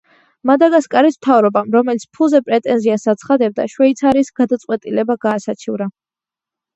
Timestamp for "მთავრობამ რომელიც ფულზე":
1.17-2.41